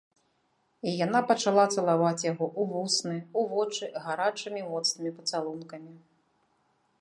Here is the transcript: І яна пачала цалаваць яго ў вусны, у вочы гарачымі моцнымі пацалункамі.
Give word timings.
І 0.91 0.93
яна 1.05 1.19
пачала 1.31 1.65
цалаваць 1.75 2.25
яго 2.31 2.45
ў 2.47 2.61
вусны, 2.71 3.17
у 3.41 3.45
вочы 3.53 3.91
гарачымі 4.07 4.61
моцнымі 4.71 5.11
пацалункамі. 5.21 5.93